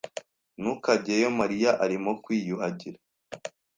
[0.59, 1.29] Ntukajyeyo.
[1.39, 2.97] Mariya arimo kwiyuhagira.